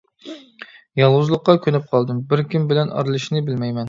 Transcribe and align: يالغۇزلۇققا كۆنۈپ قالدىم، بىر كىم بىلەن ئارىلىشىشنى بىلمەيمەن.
يالغۇزلۇققا 1.01 1.53
كۆنۈپ 1.65 1.85
قالدىم، 1.91 2.23
بىر 2.31 2.43
كىم 2.55 2.65
بىلەن 2.73 2.91
ئارىلىشىشنى 2.95 3.43
بىلمەيمەن. 3.51 3.79